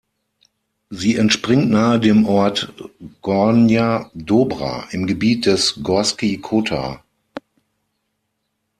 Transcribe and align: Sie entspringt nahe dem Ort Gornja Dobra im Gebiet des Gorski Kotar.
Sie 0.89 1.15
entspringt 1.15 1.69
nahe 1.69 1.99
dem 1.99 2.25
Ort 2.25 2.73
Gornja 3.21 4.09
Dobra 4.15 4.87
im 4.89 5.05
Gebiet 5.05 5.45
des 5.45 5.79
Gorski 5.83 6.39
Kotar. 6.39 7.03